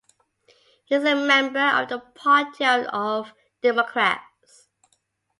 [0.85, 4.67] He is a member of the Party of Democrats.